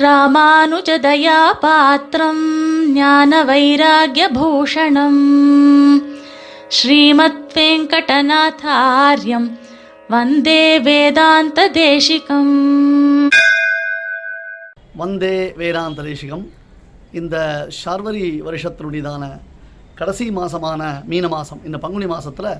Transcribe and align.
ராமானுஜதயாபாத்திரம் 0.00 1.22
ஞான 2.92 3.30
வைராகியபூஷணம் 3.44 5.22
ஸ்ரீமத் 6.70 7.40
வெங்கடநாதாரியம் 7.54 9.48
வந்தே 10.08 10.62
வேதாந்த 10.80 11.64
தேசிகம் 11.76 12.52
வந்தே 14.94 15.34
வேதாந்த 15.56 16.02
தேசிகம் 16.02 16.44
இந்த 17.12 17.36
சார்வரி 17.78 18.24
வருஷத்தினுடையதான 18.42 19.24
கடைசி 19.94 20.26
மாதமான 20.32 20.82
மீன 21.06 21.28
மாதம் 21.28 21.64
இந்த 21.64 21.78
பங்குனி 21.78 22.06
மாதத்தில் 22.06 22.52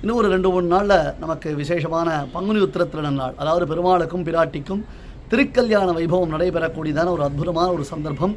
இன்னும் 0.00 0.18
ஒரு 0.18 0.28
ரெண்டு 0.28 0.48
மூணு 0.48 0.66
நாளில் 0.66 1.10
நமக்கு 1.18 1.48
விசேஷமான 1.54 2.08
பங்குனி 2.32 2.60
உத்திர 2.60 2.84
திருநாள் 2.86 3.36
அதாவது 3.36 3.66
பெருமாளுக்கும் 3.66 4.26
பிராட்டிக்கும் 4.26 4.82
திருக்கல்யாண 5.30 5.88
வைபவம் 5.98 6.32
நடைபெறக்கூடியதான 6.34 7.08
ஒரு 7.16 7.22
அற்புதமான 7.28 7.68
ஒரு 7.76 7.84
சந்தர்ப்பம். 7.92 8.34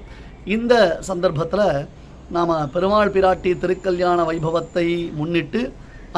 இந்த 0.56 0.74
சந்தர்ப்பத்தில் 1.10 1.68
நாம் 2.36 2.54
பெருமாள் 2.74 3.14
பிராட்டி 3.16 3.52
திருக்கல்யாண 3.64 4.20
வைபவத்தை 4.30 4.88
முன்னிட்டு 5.20 5.62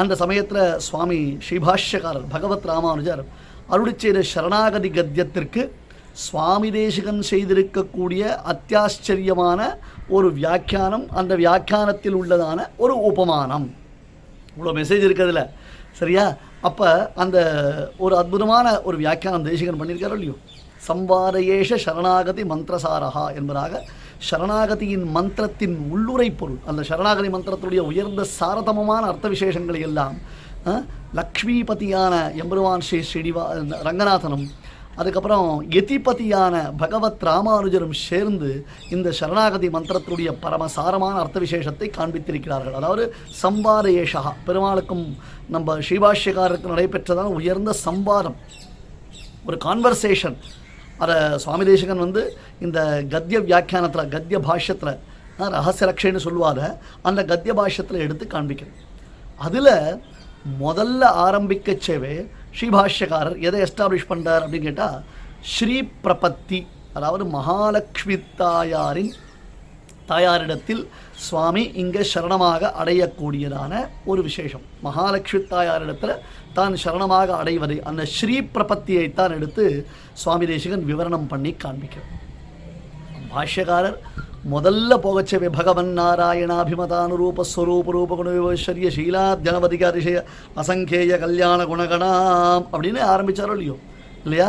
அந்த 0.00 0.12
சமயத்தில் 0.22 0.64
சுவாமி 0.86 1.18
ஸ்ரீபாஷ்யக்காரர் 1.46 2.26
பகவத் 2.34 2.68
ராமானுஜர் 2.70 3.22
அருளிச் 3.74 4.02
செய்த 4.04 4.20
சரணாகதி 4.32 4.90
கத்தியத்திற்கு 4.96 5.62
சுவாமி 6.26 6.68
தேசிகன் 6.76 7.20
செய்திருக்கக்கூடிய 7.30 8.22
அத்தியாச்சரியமான 8.52 9.60
ஒரு 10.16 10.28
வியாக்கியானம் 10.38 11.04
அந்த 11.20 11.32
வியாக்கியானத்தில் 11.42 12.16
உள்ளதான 12.20 12.58
ஒரு 12.84 12.94
உபமானம். 13.10 13.66
இவ்வளோ 14.56 14.74
மெசேஜ் 14.78 15.06
இருக்குதுல்ல 15.08 15.44
சரியா? 16.00 16.24
அப்போ 16.68 16.88
அந்த 17.22 17.38
ஒரு 18.04 18.14
அற்புதமான 18.20 18.66
ஒரு 18.88 18.96
வியாக்கியானம் 19.04 19.46
தேசிகன் 19.50 19.78
பண்ணியிருக்காரோ 19.80 20.16
இல்லையோ? 20.18 20.36
சம்வாதயேஷ 20.88 21.76
சரணாகதி 21.86 22.42
மந்திரசாரஹா 22.52 23.24
என்பதாக 23.40 23.82
சரணாகதியின் 24.28 25.06
மந்திரத்தின் 25.16 25.76
உள்ளுரை 25.94 26.28
பொருள். 26.30 26.58
அந்த 26.70 26.82
சரணாகதி 26.90 27.28
மந்திரத்துடைய 27.34 27.82
உயர்ந்த 27.90 28.26
சாரதமமான 28.38 29.02
அர்த்த 29.12 29.28
விசேஷங்களை 29.34 29.80
எல்லாம் 29.88 30.16
லக்ஷ்மிபதியான 31.18 32.14
எம்பெருமான் 32.42 32.84
ஸ்ரீ 32.88 32.98
ஸ்ரீனிவா 33.08 33.44
ரங்கநாதனும் 33.86 34.46
அதுக்கப்புறம் 35.00 35.48
எதிபதியான 35.80 36.54
பகவத் 36.82 37.22
ராமானுஜரும் 37.28 37.96
சேர்ந்து 38.08 38.50
இந்த 38.94 39.08
சரணாகதி 39.20 39.68
மந்திரத்துடைய 39.76 40.30
பரமசாரமான 40.44 41.14
அர்த்த 41.22 41.40
விசேஷத்தை 41.44 41.88
காண்பித்திருக்கிறார்கள். 41.98 42.78
அதாவது 42.80 43.04
சம்பாத 43.42 43.86
பெருமாளுக்கும் 44.48 45.06
நம்ம 45.54 45.76
ஸ்ரீபாஷ்யக்காரருக்கு 45.86 46.72
நடைபெற்றதான 46.74 47.30
உயர்ந்த 47.40 47.74
சம்பாதம். 47.86 48.38
ஒரு 49.46 49.56
கான்வர்சேஷன் 49.66 50.36
அதை 51.02 51.16
சுவாமி 51.38 51.64
தேசகன் 51.64 52.04
வந்து 52.04 52.22
இந்த 52.60 52.78
கத்திய 53.10 53.38
வியாக்கியானத்தில் 53.40 54.12
கத்திய 54.12 54.38
பாஷ்யத்தில் 54.44 54.94
ரகசிய 55.54 55.86
ரக்ஷைன்னு 55.88 56.24
சொல்லுவார 56.24 56.60
அந்த 57.02 57.20
கத்திய 57.24 57.52
பாஷ்யத்தில் 57.54 58.04
எடுத்து 58.04 58.24
காண்பிக்கிறேன் 58.26 58.80
அதில் 59.38 59.74
முதல்ல 60.60 61.02
ஆரம்பிக்கச்சவே 61.24 62.14
ஸ்ரீபாஷ்யக்காரர் 62.56 63.36
எதை 63.40 63.58
எஸ்டாப்ளிஷ் 63.60 64.10
பண்ணுறார் 64.10 64.44
அப்படின்னு 64.44 64.68
கேட்டால் 64.70 64.98
ஸ்ரீ 65.52 65.76
பிரபத்தி 66.04 66.60
அதாவது 66.94 67.24
மகாலட்சுமி 67.32 68.16
தாயாரின் 68.36 69.12
தாயாரிடத்தில் 70.12 70.82
சுவாமி 71.26 71.62
இங்கே 71.82 72.02
சரணமாக 72.12 72.70
அடையக்கூடியதான 72.80 73.72
ஒரு 74.10 74.20
விசேஷம். 74.28 74.64
மகாலட்சுமி 74.86 75.42
தாயாரிடத்தில் 75.54 76.14
தான் 76.58 76.74
சரணமாக 76.84 77.28
அடைவதை 77.42 77.76
அந்த 77.90 78.02
ஸ்ரீ 78.16 78.36
பிரபத்தியைத்தான் 78.56 79.36
எடுத்து 79.38 79.64
சுவாமி 80.22 80.46
தேசிகன் 80.52 80.88
விவரணம் 80.90 81.30
பண்ணி 81.32 81.52
காண்பிக்கிறார். 81.64 82.10
பாஷ்யக்காரர் 83.32 83.98
முதல்ல 84.52 84.92
போகச்சவே 85.04 85.48
பகவன் 85.56 85.90
நாராயணாபிமதானுரூப 85.98 87.44
ஸ்வரூப 87.52 87.92
ரூப 87.96 88.16
குணவிவஸ்வரிய 88.18 88.88
ஷீலா 88.96 89.22
ஜனவதிக 89.46 89.82
அதிசய 89.90 90.18
அசங்கேய 90.62 91.18
கல்யாண 91.24 91.60
குணகணாம் 91.72 92.64
அப்படின்னு 92.72 93.00
ஆரம்பிச்சாரோ 93.12 93.54
இல்லையோ? 93.56 93.76
இல்லையா? 94.24 94.48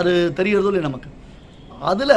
அது 0.00 0.12
தெரியறதோ 0.38 0.70
இல்லையா 0.70 0.88
நமக்கு? 0.88 1.10
அதில் 1.90 2.16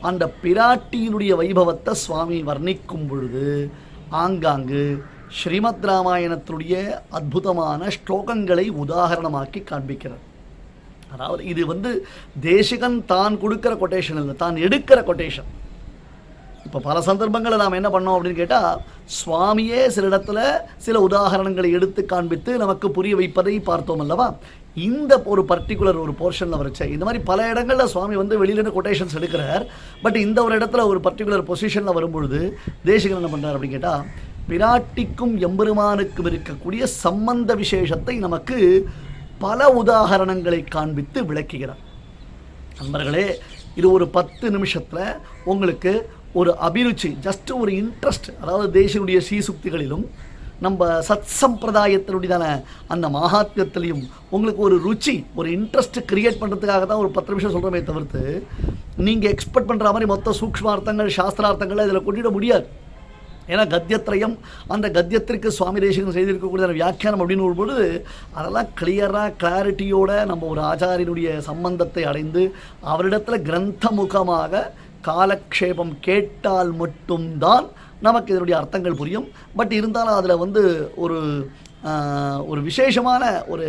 அந்த 0.00 0.24
பிராட்டியினுடைய 0.42 1.32
வைபவத்தை 1.40 1.92
சுவாமி 2.04 2.38
வர்ணிக்கும் 2.42 3.06
பொழுது 3.08 3.70
ஆங்காங்கு 4.22 4.82
ஸ்ரீமத் 5.38 5.86
ராமாயணத்தினுடைய 5.88 6.74
அற்புதமான 7.18 7.88
ஸ்லோகங்களை 7.96 8.66
உதாரணமாக்கி 8.84 9.62
காண்பிக்கிறார். 9.70 10.24
அதாவது 11.12 11.42
இது 11.44 11.66
வந்து 11.66 11.90
தேசிகன் 12.40 13.04
தான் 13.06 13.38
கொடுக்கிற 13.38 13.74
கொட்டேஷன் 13.74 14.20
இல்லை 14.22 14.36
தான் 14.36 14.56
எடுக்கிற 14.56 14.98
கொட்டேஷன் 15.04 15.50
இப்போ 16.68 16.80
பல 16.86 17.00
சந்தர்ப்பங்களில் 17.08 17.60
நாம் 17.60 17.76
என்ன 17.78 17.88
பண்ணோம் 17.92 18.16
அப்படின்னு 18.16 18.40
கேட்டால் 18.40 18.80
சுவாமியே 19.18 19.78
சில 19.94 20.08
இடத்துல 20.08 20.40
சில 20.86 20.96
உதாகரணங்களை 21.06 21.68
எடுத்து 21.76 22.00
காண்பித்து 22.12 22.50
நமக்கு 22.62 22.86
புரிய 22.96 23.14
வைப்பதை 23.20 23.54
பார்த்தோம் 23.68 24.02
அல்லவா? 24.04 24.26
இந்த 24.88 25.12
ஒரு 25.32 25.42
பர்டிகுலர் 25.52 26.00
ஒரு 26.02 26.12
போர்ஷனில் 26.20 26.58
வரைச்ச 26.60 26.88
இந்த 26.94 27.04
மாதிரி 27.06 27.20
பல 27.30 27.46
இடங்களில் 27.52 27.90
சுவாமி 27.92 28.16
வந்து 28.22 28.34
வெளியிலேருந்து 28.40 28.76
கொட்டேஷன்ஸ் 28.76 29.16
எடுக்கிறார். 29.20 29.64
பட் 30.02 30.18
இந்த 30.24 30.38
ஒரு 30.46 30.54
இடத்துல 30.58 30.84
ஒரு 30.92 31.00
பர்டிகுலர் 31.06 31.48
பொசிஷனில் 31.50 31.96
வரும்பொழுது 31.98 32.40
தேசிகன் 32.90 33.20
என்ன 33.20 33.30
பண்ணுறார் 33.34 33.56
அப்படின்னு 33.56 33.76
கேட்டால் 33.76 34.04
பிராட்டிக்கும் 34.50 35.34
எம்பெருமானுக்கும் 35.48 36.30
இருக்கக்கூடிய 36.32 36.82
சம்பந்த 37.04 37.54
விசேஷத்தை 37.62 38.16
நமக்கு 38.26 38.58
பல 39.46 39.70
உதாகரணங்களை 39.82 40.60
காண்பித்து 40.76 41.18
விளக்குகிறார். 41.30 41.82
நண்பர்களே 42.80 43.26
இது 43.78 43.88
ஒரு 43.96 44.06
பத்து 44.14 44.46
நிமிஷத்தில் 44.54 45.04
உங்களுக்கு 45.52 45.92
ஒரு 46.32 46.50
அபிருச்சி 46.60 47.16
ஜஸ்ட் 47.22 47.50
ஒரு 47.52 47.72
இன்ட்ரெஸ்ட் 47.72 48.28
அதாவது 48.40 48.80
தேசனுடைய 48.80 49.18
ஸ்ரீசுக்திகளிலும் 49.18 50.06
நம்ம 50.60 51.00
சத் 51.08 51.28
சம்பிரதாயத்தினுடையதான 51.40 52.62
அந்த 52.88 53.08
மகாத்மியத்திலையும் 53.08 54.02
உங்களுக்கு 54.30 54.62
ஒரு 54.62 54.76
ருச்சி 54.76 55.24
ஒரு 55.34 55.50
இன்ட்ரெஸ்ட் 55.50 55.98
கிரியேட் 56.12 56.40
பண்ணுறதுக்காக 56.40 56.86
தான் 56.86 56.98
ஒரு 56.98 57.10
பத்து 57.10 57.32
நிமிஷம் 57.32 57.54
சொல்கிறோமே 57.54 57.84
தவிர்த்து 57.84 58.42
நீங்கள் 58.96 59.30
எக்ஸ்பெக்ட் 59.32 59.70
பண்ணுற 59.70 59.82
மாதிரி 59.82 60.06
மொத்த 60.06 60.34
சூக்ஷ்மார்த்தங்கள் 60.40 61.16
சாஸ்திரார்த்தங்கள் 61.18 61.78
இதில் 61.78 62.04
கொண்டிட 62.04 62.30
முடியாது. 62.30 62.66
ஏன்னா 63.48 63.66
கத்தியத்திரயம் 63.66 64.38
அந்த 64.68 64.90
கத்தியத்திற்கு 64.90 65.48
சுவாமி 65.48 65.80
தேசிகன் 65.80 66.16
செய்திருக்கக்கூடிய 66.16 66.66
வியாக்கியானம் 66.72 67.20
அப்படின்னு 67.20 67.54
பொழுது 67.54 68.04
அதெல்லாம் 68.34 68.68
கிளியராக 68.80 69.34
கிளாரிட்டியோட 69.42 70.24
நம்ம 70.24 70.46
ஒரு 70.46 70.60
ஆச்சாரியனுடைய 70.60 71.38
சம்பந்தத்தை 71.38 72.04
அடைந்து 72.04 72.54
அவரிடத்தில் 72.82 73.42
கிரந்த 73.42 73.90
முகமாக 73.90 74.72
காலக்ஷேபம் 75.08 75.92
கேட்டால் 76.06 76.72
மட்டும்தான் 76.82 77.66
நமக்கு 78.06 78.32
இதனுடைய 78.32 78.56
அர்த்தங்கள் 78.58 79.00
புரியும். 79.00 79.26
பட் 79.58 79.72
இருந்தாலும் 79.78 80.18
அதில் 80.18 80.42
வந்து 80.44 80.62
ஒரு 81.04 81.18
ஒரு 82.50 82.60
விசேஷமான 82.68 83.22
ஒரு 83.52 83.66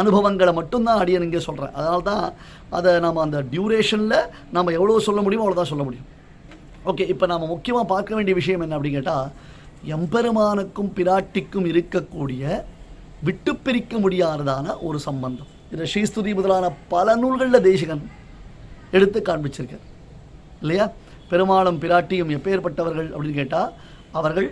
அனுபவங்களை 0.00 0.52
மட்டும்தான் 0.58 1.00
அடியன் 1.02 1.26
இங்கே 1.26 1.42
சொல்கிறேன் 1.46 1.74
அதனால 1.78 2.00
தான் 2.10 2.24
அதை 2.76 2.90
நம்ம 3.04 3.22
அந்த 3.26 3.38
டியூரேஷனில் 3.52 4.28
நம்ம 4.56 4.72
எவ்வளோ 4.78 5.00
சொல்ல 5.08 5.20
முடியுமோ 5.24 5.44
அவ்வளோ 5.44 5.58
தான் 5.60 5.72
சொல்ல 5.72 5.84
முடியும். 5.88 6.08
ஓகே 6.90 7.06
இப்போ 7.14 7.26
நாம் 7.32 7.52
முக்கியமாக 7.54 7.86
பார்க்க 7.92 8.16
வேண்டிய 8.18 8.36
விஷயம் 8.40 8.64
என்ன 8.64 8.76
அப்படின்னு 8.78 8.98
கேட்டால் 8.98 9.28
எம்பெருமானுக்கும் 9.96 10.90
பிராட்டிக்கும் 10.98 11.68
இருக்கக்கூடிய 11.72 12.62
விட்டு 13.26 13.52
பிரிக்க 13.66 13.94
முடியாததான 14.04 14.76
ஒரு 14.88 14.98
சம்பந்தம். 15.08 15.50
இதை 15.74 15.86
ஸ்ரீஸ்துதி 15.92 16.32
முதலான 16.38 16.72
பல 16.94 17.16
நூல்களில் 17.22 17.66
தேசிகன் 17.68 18.04
எடுத்து 18.96 19.18
காண்பிச்சிருக்கார். 19.28 19.86
இல்லையா? 20.62 20.86
பெருமாளும் 21.30 21.80
பிராட்டியும் 21.82 22.34
எப்பேற்பட்டவர்கள் 22.36 23.08
அப்படின்னு 23.14 23.40
கேட்டால் 23.40 23.72
அவர்கள் 24.18 24.48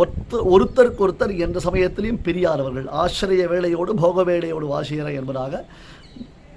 ஒருத்தர் 0.00 0.48
ஒருத்தருக்கு 0.54 1.04
ஒருத்தர் 1.06 1.32
எந்த 1.46 1.58
சமயத்திலையும் 1.64 2.20
பிரியாதவர்கள். 2.26 2.88
ஆசிரிய 3.02 3.46
வேளையோடு 3.52 3.92
போக 4.02 4.24
வேளையோடு 4.30 4.66
வாசியற 4.74 5.08
என்பதாக. 5.20 5.62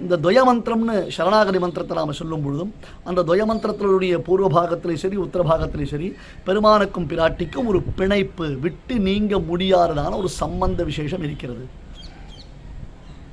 இந்த 0.02 0.14
துவய 0.22 0.38
மந்திரம்னு 0.48 0.94
சரணாகதி 1.16 1.58
மந்திரத்தை 1.64 1.94
நாம் 1.96 2.18
சொல்லும் 2.20 2.44
பொழுதும் 2.44 2.72
அந்த 3.08 3.20
துவய 3.28 3.42
மந்திரத்தினுடைய 3.50 4.14
பூர்வ 4.26 4.46
பாகத்திலையும் 4.56 5.02
சரி 5.04 5.16
உத்தர 5.24 5.42
பாகத்திலையும் 5.50 5.92
சரி 5.92 6.08
பெருமானுக்கும் 6.46 7.08
பிராட்டிக்கும் 7.12 7.68
ஒரு 7.72 7.80
பிணைப்பு 7.98 8.46
விட்டு 8.64 8.96
நீங்க 9.08 9.38
முடியாததான 9.50 10.16
ஒரு 10.22 10.30
சம்பந்த 10.42 10.82
விசேஷம் 10.90 11.24
இருக்கிறது. 11.28 11.64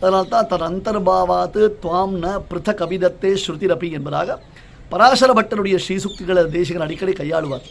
அதனால்தான் 0.02 0.48
தன் 0.52 0.68
அந்தர்பாவாத்து 0.68 1.64
துவாம் 1.82 2.16
ந 2.24 2.30
பிருத்த 2.52 2.72
கவிதத்தே 2.82 3.32
ஸ்ருதிரபி 3.44 3.90
என்பதாக 3.98 4.40
பராசர 4.92 5.32
பட்டருடைய 5.38 5.76
ஸ்ரீசுக்திகளை 5.84 6.42
தேசிகன் 6.56 6.86
அடிக்கடி 6.86 7.14
கையாளுவார். 7.20 7.68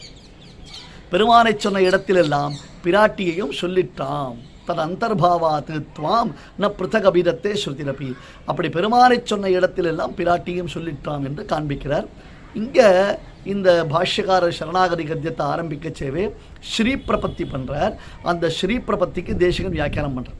பெருமானை 1.11 1.51
சொன்ன 1.65 1.81
இடத்திலெல்லாம் 1.89 2.53
பிராட்டியையும் 2.85 3.53
சொல்லிட்டாம். 3.61 4.37
தன் 4.67 4.81
அந்தர்பாவாத்து 4.85 5.75
துவாம் 5.95 6.31
ந 6.61 6.65
பிருத்தக் 6.79 7.07
அபிதத்தே 7.09 7.51
ஸ்ருதிரபி. 7.63 8.09
அப்படி 8.49 8.67
பெருமானை 8.77 9.17
சொன்ன 9.31 9.51
இடத்திலெல்லாம் 9.57 10.15
பிராட்டியும் 10.19 10.73
சொல்லிட்டாம் 10.75 11.25
என்று 11.29 11.43
காண்பிக்கிறார். 11.53 12.07
இங்கே 12.61 12.89
இந்த 13.53 13.69
பாஷ்யக்கார 13.91 14.49
சரணாகதி 14.59 15.03
கத்தியத்தை 15.09 15.45
ஆரம்பிக்க 15.53 15.89
சேவே 15.99 16.23
ஸ்ரீ 16.73 16.93
பிரபத்தி 17.09 17.45
பண்ணுறார் 17.53 17.93
அந்த 18.31 18.45
ஸ்ரீ 18.59 18.75
பிரபத்திக்கு 18.89 19.35
தேசிகன் 19.45 19.77
வியாக்கியானம் 19.77 20.17
பண்ணுறார் 20.17 20.39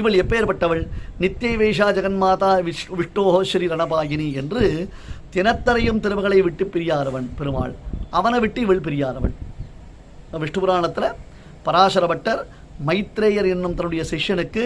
இவள் 0.00 0.16
எப்பேற்பட்டவள்? 0.22 0.82
நித்தியவேஷா 1.22 1.86
ஜெகன்மாதா 1.96 2.50
விஷ் 2.66 2.82
விஷ்ணோஹோ 2.98 3.38
ஸ்ரீ 3.50 3.66
ரணபாயினி 3.72 4.26
என்று 4.40 4.62
தினத்தரையும் 5.36 6.00
திருமகளை 6.00 6.42
விட்டு 6.42 6.64
பிரியாதவன் 6.72 7.26
பெருமாள். 7.38 7.72
அவனை 8.10 8.38
விட்டு 8.40 8.60
இவள் 8.60 8.84
பிரியாதவன். 8.86 9.34
விஷ்ணு 10.42 10.60
புராணத்தில் 10.60 11.16
பராசர 11.62 12.06
பட்டர் 12.06 12.46
மைத்ரேயர் 12.86 13.48
என்னும் 13.54 13.74
தன்னுடைய 13.74 14.04
சிஷ்யனுக்கு 14.10 14.64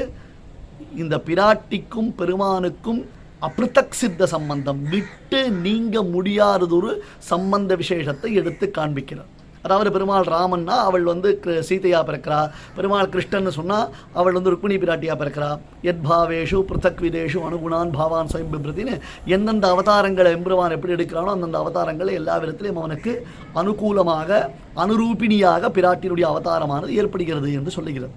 இந்த 0.97 1.17
பிராட்டிக்கும் 1.27 2.11
பெருமானுக்கும் 2.21 3.01
அப்ரித்தக் 3.47 3.99
சித்த 4.03 4.27
சம்பந்தம். 4.27 4.81
விட்டு 4.95 5.51
நீங்க 5.67 6.03
முடியாததொரு 6.15 6.93
சம்பந்த 7.33 7.77
விசேஷத்தை 7.77 8.31
எடுத்து 8.41 8.67
காண்பிக்கிறார். 8.79 9.31
அதாவது 9.65 9.89
பெருமாள் 9.95 10.29
ராமன்னா 10.35 10.77
அவள் 10.89 11.05
வந்து 11.11 11.31
சீதையாக 11.69 12.03
பிறக்கிறா. 12.09 12.39
பெருமாள் 12.77 13.11
கிருஷ்ணன்னு 13.15 13.53
சொன்னால் 13.59 13.91
அவள் 14.21 14.37
வந்து 14.37 14.53
ருக்மிணி 14.53 14.77
பிராட்டியா 14.85 15.15
பிறக்கிறா. 15.23 15.51
யத்பாவேஷு 15.89 16.61
பிருத்தக் 16.71 17.03
விதேஷு 17.07 17.39
அனுகுணான் 17.49 17.93
பாவான் 17.99 18.31
ஸ்வயம் 18.33 18.53
பிப்ரதின்னு 18.55 18.95
எந்தெந்த 19.37 19.69
அவதாரங்களை 19.75 20.33
எம்பெருமான் 20.39 20.77
எப்படி 20.77 20.97
எடுக்கிறானோ 20.97 21.35
அந்தந்த 21.37 21.59
அவதாரங்களை 21.65 22.15
எல்லா 22.21 22.37
விதத்திலையும் 22.45 22.81
அவனுக்கு 22.83 23.15
அனுகூலமாக 23.63 24.41
அனுரூபிணியாக 24.85 25.73
பிராட்டியினுடைய 25.79 26.29
அவதாரமானது 26.33 26.99
ஏற்படுகிறது 27.03 27.51
என்று 27.61 27.77
சொல்லுகிறது. 27.79 28.15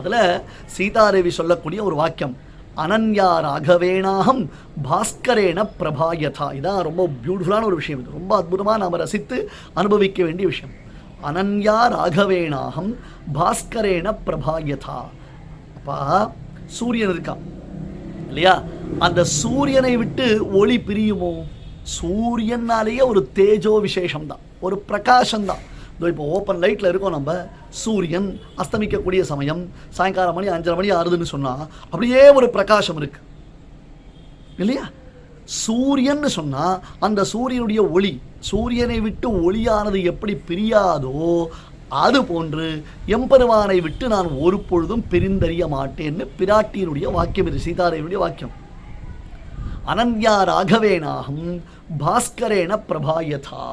அதில் 0.00 0.22
சீதாதேவி 0.76 1.30
சொல்லக்கூடிய 1.40 1.80
ஒரு 1.88 1.96
வாக்கியம். 2.02 2.36
அனன்யா 2.76 3.30
ராகவேணாகம் 3.46 4.48
பாஸ்கரேன 4.84 5.68
பிரபாயதா. 5.80 6.52
இதான் 6.52 6.82
ரொம்ப 6.82 7.08
பியூட்டிஃபுல்லான 7.26 7.64
ஒரு 7.64 7.74
விஷயம் 7.74 8.00
இது. 8.00 8.10
ரொம்ப 8.10 8.36
அற்புதமாக 8.36 8.78
நாம் 8.78 8.92
ரசித்து 8.92 9.50
அனுபவிக்க 9.74 10.24
வேண்டிய 10.24 10.48
விஷயம். 10.48 10.74
அனன்யா 11.24 11.78
ராகவேணாகம் 11.96 12.94
பாஸ்கரேன 13.34 14.16
பிரபாயதா. 14.26 14.98
அப்பா 15.76 16.32
சூரியன் 16.66 17.10
இருக்கான் 17.10 17.42
இல்லையா? 18.28 18.62
அந்த 18.98 19.24
சூரியனை 19.24 19.96
விட்டு 19.96 20.50
ஒளி 20.50 20.78
பிரியுமோ? 20.78 21.42
சூரியனாலேயே 22.00 23.02
ஒரு 23.06 23.30
தேஜோ 23.34 23.80
விசேஷம் 23.80 24.26
தான் 24.26 24.38
ஒரு 24.60 24.84
பிரகாசம்தான் 24.88 25.69
இப்போ 26.08 26.24
ஓப்பன் 26.24 26.58
லைட்டில் 26.58 26.88
இருக்கோம் 26.88 27.16
நம்ம. 27.16 27.48
சூரியன் 27.68 28.40
அஸ்தமிக்கக்கூடிய 28.56 29.20
சமயம் 29.20 29.70
சாயங்காலம் 29.88 30.34
மணி 30.34 30.48
அஞ்சரை 30.48 30.74
மணி 30.74 30.90
ஆறுதுன்னு 30.92 31.32
சொன்னால் 31.34 31.66
அப்படியே 31.84 32.30
ஒரு 32.30 32.50
பிரகாசம் 32.50 32.96
இருக்கு. 32.96 33.20
இல்லையா? 34.58 34.84
சூரியன்னு 35.66 36.26
சொன்னால் 36.26 36.80
அந்த 36.98 37.24
சூரியனுடைய 37.24 37.90
ஒளி 37.90 38.20
சூரியனை 38.38 39.00
விட்டு 39.00 39.52
ஒளியானது 39.52 40.04
எப்படி 40.04 40.34
பிரியாதோ 40.48 41.46
அது 41.88 42.24
போன்று 42.24 42.82
எம்பெருமானை 43.06 43.80
விட்டு 43.80 44.08
நான் 44.08 44.28
ஒரு 44.38 44.60
பொழுதும் 44.60 45.04
பிரிந்தறிய 45.10 45.64
மாட்டேன்னு 45.76 46.26
பிராட்டியினுடைய 46.38 47.12
வாக்கியம். 47.12 47.46
இது 47.46 47.64
சீதாதேவியுடைய 47.64 48.20
வாக்கியம். 48.24 48.54
அனன்யா 49.86 50.36
ராகவேனாகம் 50.50 51.60
பாஸ்கரேன 51.98 52.82
பிரபாயதா. 52.88 53.66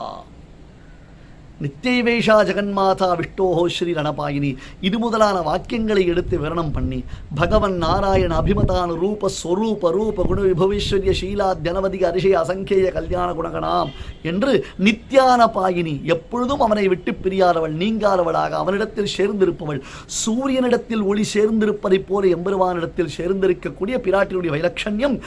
நித்தியவேஷா 1.64 2.36
ஜெகன்மாதா 2.48 3.08
விஷ்டோஹோ 3.20 3.62
ஸ்ரீ 3.76 3.92
ரணபாயினி 3.98 4.50
இது 4.88 4.98
முதலான 5.04 5.38
வாக்கியங்களை 5.48 6.04
எடுத்து 6.12 6.36
விவரணம் 6.38 6.72
பண்ணி 6.76 7.00
பகவன் 7.40 7.78
நாராயண 7.84 8.34
அபிமதான 8.42 8.98
ரூப 9.04 9.30
ஸ்வரூப 9.38 9.92
ரூப 9.96 10.26
குண 10.30 10.40
விபவிஸ்வரிய 10.50 11.14
ஷீலா 11.22 11.48
ஜனவதி 11.68 12.00
அரிஷய 12.10 12.36
அசங்கேய 12.44 12.92
கல்யாண 12.98 13.30
குணகணாம் 13.40 13.90
என்று 14.32 14.54
நித்யான 14.88 15.48
பாயினி 15.56 15.96
எப்பொழுதும் 16.16 16.64
அவனை 16.68 16.86
விட்டு 16.94 17.14
பிரியாதவள் 17.24 17.74
நீங்காதவளாக 17.82 18.56
அவனிடத்தில் 18.64 19.12
சேர்ந்திருப்பவள் 19.18 19.82
சூரியனிடத்தில் 20.22 21.04
ஒளி 21.12 21.26
சேர்ந்திருப்பதைப் 21.34 22.08
போல 22.12 22.30
எம்பெருமானிடத்தில் 22.38 23.12
சேர்ந்திருக்கக்கூடிய 23.18 23.96
பிராட்டினுடைய 24.08 24.54
வைலட்சண்யம் 24.58 25.18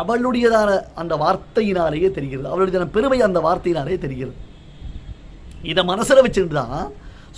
அவளுடையதான 0.00 0.70
அந்த 0.94 1.14
வார்த்தையினாலேயே 1.24 2.10
தெரிகிறது. 2.18 2.48
அவளுடைய 2.52 2.90
பெருமை 2.98 3.20
அந்த 3.28 3.40
வார்த்தையினாலே 3.48 3.98
தெரிகிறது. 4.06 4.36
இதை 5.64 5.82
மனசில் 5.84 6.24
வச்சுட்டு 6.24 6.56
தான் 6.56 6.86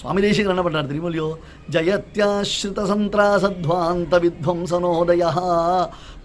சுவாமி 0.00 0.20
தேசிகர் 0.22 0.52
என்ன 0.54 0.62
பண்ணுறார் 0.64 0.90
தெரியுமோ 0.90 1.08
இல்லையோ? 1.10 1.28
ஜயத்யாஸ்ரித 1.74 2.84
சந்திராசத்வாந்த 2.90 4.14
வித்வம்சனோதய 4.24 5.22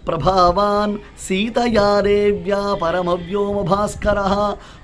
பிரபாவான் 0.06 0.92
சீதையா 1.26 1.86
தேவ்யா 2.06 2.60
பரமவ்யோம 2.82 3.64
பாஸ்கரா 3.70 4.26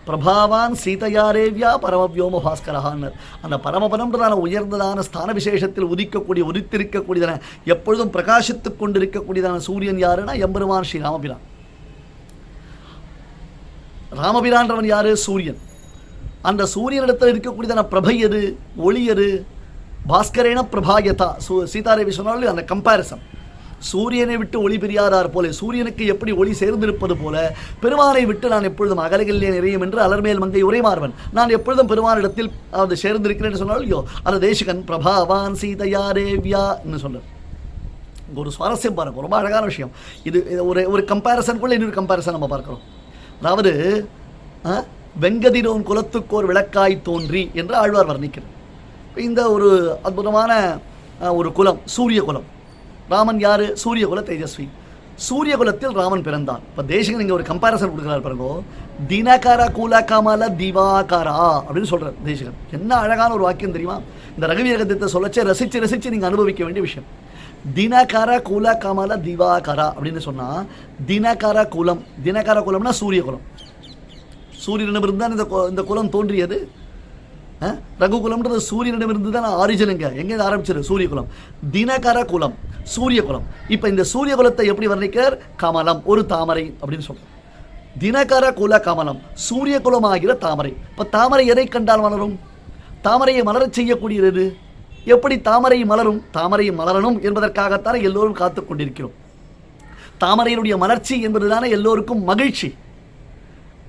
பிரபாவான் 0.09 0.75
சீதையா 0.83 1.27
தேவ்யா 1.37 1.71
பரமவ்யோம 1.85 2.41
பாஸ்கரஹான்னு 2.47 3.11
அந்த 3.45 3.57
பரமபரம்ன்றதான 3.67 4.41
உயர்ந்ததான 4.47 5.07
ஸ்தான 5.09 5.33
விசேஷத்தில் 5.39 5.91
உதிக்கக்கூடிய 5.93 6.45
உதித்திருக்கக்கூடியதான 6.51 7.39
எப்பொழுதும் 7.67 8.15
பிரகாசித்துக் 8.17 8.81
கொண்டிருக்கக்கூடியதான 8.81 9.63
சூரியன் 9.69 10.03
யாருன்னா 10.07 10.35
எம்பெருமான் 10.47 10.89
ஸ்ரீ 10.91 11.01
ராமபிரான். 11.01 11.45
ராமபிரான்றவன் 14.21 14.89
யாரு? 14.89 15.11
சூரியன். 15.27 15.61
அந்த 16.45 16.67
சூரியனிடத்தில் 16.75 17.33
இருக்கக்கூடியதான 17.33 17.83
பிரபை 17.87 18.19
எது? 18.19 18.41
ஒளி 18.79 19.05
எது? 19.07 19.27
பாஸ்கரேன 20.09 20.61
பிரபாயதா. 20.73 21.29
சூ 21.39 21.55
சீதாரேவி 21.73 22.09
சொன்னாலும் 22.11 22.53
அந்த 22.53 22.65
கம்பேரிசன் 22.65 23.23
சூரியனை 23.83 24.37
விட்டு 24.37 24.61
ஒளி 24.61 24.77
பிரியாதார் 24.79 25.31
போல 25.31 25.51
சூரியனுக்கு 25.53 26.07
எப்படி 26.07 26.33
ஒளி 26.33 26.53
சேர்ந்திருப்பது 26.53 27.15
போல 27.23 27.37
பெருமானை 27.81 28.25
விட்டு 28.27 28.49
நான் 28.49 28.63
எப்பொழுதும் 28.63 29.03
அகலகில்லே 29.05 29.51
நிறையும் 29.55 29.83
என்று 29.83 30.01
அலர்மேல் 30.01 30.39
மங்கை 30.39 30.63
உரைமாறுவன் 30.63 31.15
நான் 31.33 31.51
எப்பொழுதும் 31.51 31.91
பெருமானிடத்தில் 31.91 32.51
அது 32.81 32.97
சேர்ந்திருக்கிறேன் 32.97 33.51
என்று 33.51 33.59
சொன்னால் 33.59 33.83
இல்லையோ 33.83 34.01
தேசிகன் 34.41 34.85
பிரபாவான் 34.91 35.57
சீதையா 35.63 36.03
சொன்னார் 36.11 36.83
என்று 36.85 37.01
சொல்றார் 37.05 37.29
ஒரு 38.35 38.51
சுவாரஸ்யம் 38.57 38.95
பாருங்க 38.95 39.21
ரொம்ப 39.21 39.37
அழகான 39.37 39.65
விஷயம். 39.65 39.93
இது 40.23 40.39
ஒரு 40.49 40.63
ஒரு 40.65 40.83
ஒரு 40.93 41.03
கம்பேரிசனுக்குள்ள 41.05 41.77
இன்னொரு 41.77 41.99
கம்பேரிசன் 42.01 42.37
நம்ம 42.37 42.49
பார்க்குறோம். 42.51 42.83
அதாவது 43.41 43.73
ஆ, 44.67 44.75
வெங்கதிரோன் 45.23 45.87
குலத்துக்கோர் 45.89 46.49
விளக்காய் 46.51 47.03
தோன்றி 47.03 47.51
என்று 47.55 47.75
ஆழ்வார் 47.77 48.11
வர்ணிக்கிறார். 48.11 48.57
இந்த 49.17 49.51
ஒரு 49.51 49.99
அற்புதமான 50.03 50.79
ஒரு 51.19 51.53
குலம் 51.53 51.81
சூரிய 51.85 52.23
குலம். 52.23 52.45
ராமன் 53.09 53.39
யாரு? 53.39 53.77
சூரிய 53.77 54.07
குல 54.07 54.21
தேஜஸ்வி. 54.21 54.69
சூரிய 55.15 55.57
குலத்தில் 55.57 55.91
ராமன் 55.91 56.23
பிறந்தான். 56.23 56.61
இப்போ 56.69 56.83
தேசிகன் 56.83 57.21
இங்கே 57.21 57.33
ஒரு 57.33 57.43
கம்பாரிசன் 57.43 57.93
கொடுக்குறாரு 57.93 58.25
பாருங்கோ. 58.27 58.63
தினகாரா 59.09 59.67
கூலாக்காமல 59.79 60.49
திவாகாரா 60.61 61.63
அப்படின்னு 61.65 61.91
சொல்கிறார் 61.93 62.15
தேசிகன். 62.25 62.55
என்ன 62.71 62.95
அழகான 62.95 63.33
ஒரு 63.33 63.43
வாக்கியம் 63.43 63.73
தெரியுமா? 63.73 64.01
இந்த 64.35 64.47
ரகவீரகத்தை 64.47 65.09
சொல்லச்சு 65.17 65.45
ரசித்து 65.45 65.81
ரசித்து 65.81 66.11
நீங்கள் 66.11 66.29
அனுபவிக்க 66.29 66.65
வேண்டிய 66.65 66.85
விஷயம். 66.89 67.09
தினகர 67.75 68.43
குல 68.43 68.79
கமல 68.85 69.17
திவாகரா 69.17 69.93
அப்படின்னு 69.97 70.19
சொன்னால் 70.19 70.67
தினகர 71.07 71.69
குலம் 71.69 72.05
தினகர 72.25 72.59
குலம்னா 72.69 72.91
சூரிய 72.91 73.23
குலம். 73.23 73.41
சூரியனிடமிருந்து 74.65 75.23
தான் 75.23 75.35
இந்த 75.37 75.67
இந்த 75.73 75.83
குலம் 75.91 76.13
தோன்றியது. 76.17 76.59
ரகுகுலம்ன்றது 78.03 78.59
சூரியனிடமிருந்து 78.71 79.31
தான் 79.35 79.49
ஆரிஜினுங்க. 79.63 80.07
எங்கே 80.21 80.37
ஆரம்பிச்சிரு 80.49 80.83
சூரிய 80.91 81.09
குலம் 81.13 81.29
தினகர 81.75 82.19
குலம் 82.31 82.55
சூரிய 82.95 83.21
குலம். 83.29 83.47
இப்போ 83.75 83.87
இந்த 83.93 84.05
சூரிய 84.13 84.35
குலத்தை 84.37 84.65
எப்படி 84.71 84.87
வர்ணிக்கிறார்? 84.93 85.37
கமலம் 85.63 86.01
ஒரு 86.13 86.23
தாமரை 86.33 86.65
அப்படின்னு 86.83 87.07
சொல்றோம். 87.09 87.29
தினகர 88.03 88.45
குல 88.61 88.81
கமலம் 88.89 89.21
சூரிய 89.47 89.77
குலம் 89.87 90.09
ஆகிற 90.13 90.35
தாமரை. 90.47 90.73
இப்போ 90.91 91.05
தாமரை 91.17 91.47
எதை 91.53 91.67
கண்டால் 91.67 92.05
மலரும்? 92.07 92.35
தாமரையை 93.07 93.43
மலரச் 93.49 93.77
செய்யக்கூடியது 93.79 94.45
எப்படி 95.15 95.37
தாமரை 95.49 95.79
மலரும்? 95.91 96.21
தாமரை 96.37 96.67
மலரணும் 96.81 97.19
என்பதற்காகத்தானே 97.29 97.99
எல்லோரும் 98.09 98.39
காத்துக் 98.41 98.69
கொண்டிருக்கிறோம். 98.69 99.17
தாமரையினுடைய 100.23 100.75
மலர்ச்சி 100.85 101.17
என்பதுதானே 101.27 101.69
எல்லோருக்கும் 101.77 102.23
மகிழ்ச்சி. 102.31 102.69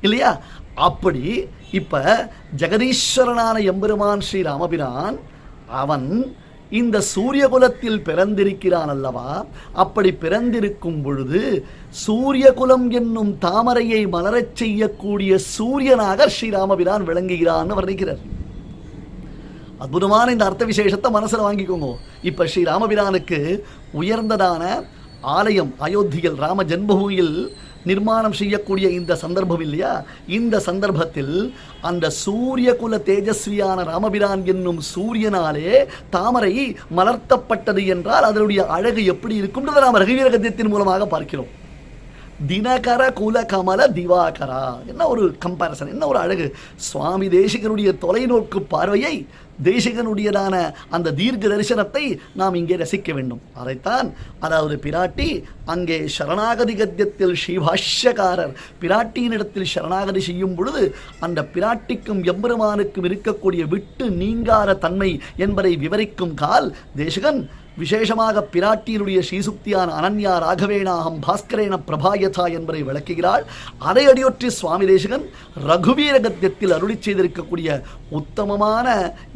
இல்லையா? 0.05 0.29
அப்படி 0.75 1.47
இப்ப 1.71 2.29
ஜெகதீஸ்வரனான 2.57 3.63
எம்பெருமான் 3.63 4.21
ஸ்ரீ 4.21 4.41
ராமபிரான் 4.41 5.19
அவன் 5.67 6.35
இந்த 6.69 7.01
சூரியகுலத்தில் 7.15 8.03
பிறந்திருக்கிறான் 8.03 8.87
அல்லவா? 8.87 9.45
அப்படி 9.73 10.11
பிறந்திருக்கும் 10.11 11.01
பொழுது 11.01 11.65
சூரியகுலம் 12.07 12.89
என்னும் 12.89 13.37
தாமரையை 13.41 14.09
மலரச் 14.09 14.55
செய்யக்கூடிய 14.55 15.37
சூரியனாக 15.57 16.29
ஸ்ரீராமபிரான் 16.41 17.05
விளங்குகிறான்னு 17.05 17.77
வர்ணிக்கிறார். 17.79 18.21
அற்புதமான 19.77 20.31
இந்த 20.31 20.45
அர்த்த 20.45 20.65
விசேஷத்தை 20.65 21.11
மனசில் 21.11 21.39
வாங்கிக்கோங்க. 21.39 21.95
இப்ப 22.21 22.45
ஸ்ரீராமபிரானுக்கு 22.55 23.59
உயர்ந்ததான 23.99 24.83
ஆலயம் 25.21 25.73
அயோத்தியில் 25.79 26.35
ராம 26.35 26.63
ஜென்மபூமியில் 26.63 27.55
நிர்மாணம் 27.85 28.31
செய்யக்கூடிய 28.31 28.89
இந்த 28.89 29.15
சந்தர்ப்பம் 29.15 29.61
இல்லையா? 29.61 30.03
இந்த 30.27 30.59
சந்தர்ப்பத்தில் 30.59 31.53
அந்த 31.81 32.11
சூரியகுல 32.25 32.99
தேஜஸ்வியான 33.09 33.83
ராமபிரான் 33.83 34.45
என்னும் 34.45 34.81
சூரியனாலே 34.95 35.85
தாமரை 36.09 36.53
மலர்த்தப்பட்டது 36.97 37.85
என்றால் 37.85 38.23
அதனுடைய 38.23 38.65
அழகு 38.65 39.05
எப்படி 39.05 39.41
இருக்கும்ன்றதை 39.41 39.81
நாம் 39.85 40.01
ரகுவீர 40.03 40.29
கத்தியத்தின் 40.29 40.73
மூலமாக 40.75 41.05
பார்க்கிறோம். 41.05 41.51
தினகர 42.49 43.01
குல 43.19 43.37
கமல 43.51 43.81
திவாகரா. 43.97 44.63
என்ன 44.91 45.07
ஒரு 45.13 45.23
கம்பாரிசன் 45.43 45.93
என்ன 45.93 46.07
ஒரு 46.11 46.19
அழகு. 46.23 46.47
சுவாமி 46.89 47.27
தேசிகனுடைய 47.37 47.89
தொலைநோக்கு 48.03 48.59
பார்வையை 48.73 49.15
தேசிகனுடையதான 49.63 50.55
அந்த 50.95 51.13
தீர்க்க 51.19 51.43
தரிசனத்தை 51.47 52.03
நாம் 52.39 52.57
இங்கே 52.59 52.75
ரசிக்க 52.75 53.09
வேண்டும். 53.13 53.41
அதைத்தான் 53.61 54.07
அதாவது 54.45 54.75
பிராட்டி 54.85 55.29
அங்கே 55.73 55.97
சரணாகதி 56.17 56.75
கத்தியத்தில் 56.75 57.35
ஸ்ரீபாஷ்யக்காரர் 57.43 58.53
பிராட்டியினிடத்தில் 58.83 59.71
சரணாகதி 59.73 60.21
செய்யும் 60.29 60.55
பொழுது 60.55 60.83
அந்த 61.27 61.41
பிராட்டிக்கும் 61.55 62.21
எம்பெருமானுக்கும் 62.33 63.07
இருக்கக்கூடிய 63.09 63.65
விட்டு 63.73 64.07
நீங்காத 64.21 64.79
தன்மை 64.85 65.11
என்பதை 65.37 65.73
விவரிக்கும் 65.85 66.33
கால் 66.43 66.69
தேசிகன் 66.95 67.41
விசேஷமாக 67.81 68.43
பிராட்டியினுடைய 68.53 69.19
ஸ்ரீசுக்தியான 69.27 69.89
அனன்யா 69.99 70.33
ராகவேணாகம் 70.45 71.19
பாஸ்கரேன 71.27 71.79
பிரபாயதா 71.87 72.45
என்பதை 72.57 72.81
விளக்குகிறாள். 72.89 73.43
அதை 73.89 74.03
அடியொற்றி 74.11 74.49
சுவாமி 74.59 74.85
தேசிகன் 74.91 75.25
ரகுவீர 75.69 76.15
கத்தியத்தில் 76.25 76.75
அருளி 76.77 76.95
செய்திருக்கக்கூடிய 76.97 77.79
உத்தமமான 78.19 78.87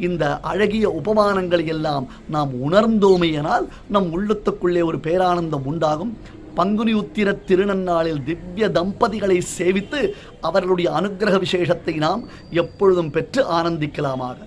இந்த 0.08 0.24
அழகிய 0.52 0.86
உபமானங்களை 1.00 1.66
எல்லாம் 1.76 2.06
நாம் 2.36 2.54
உணர்ந்தோமையினால் 2.68 3.66
நம் 3.96 4.08
உள்ளத்துக்குள்ளே 4.16 4.82
ஒரு 4.90 5.00
பேரானந்தம் 5.06 5.68
உண்டாகும். 5.72 6.14
பங்குனி 6.58 6.92
உத்திர 7.00 7.28
திருநன்னாளில் 7.48 8.22
திவ்ய 8.28 8.68
தம்பதிகளை 8.76 9.38
சேவித்து 9.56 10.00
அவர்களுடைய 10.48 10.88
அனுக்கிரக 10.98 11.38
விசேஷத்தை 11.42 11.94
நாம் 12.06 12.22
எப்பொழுதும் 12.62 13.12
பெற்று 13.16 13.42
ஆனந்திக்கலாமாக. 13.58 14.38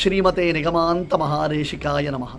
ஸ்ரீமதே 0.00 0.46
நிகமாந்த 0.56 1.16
மகாதேசிகாய 1.22 2.12
நமகா 2.16 2.38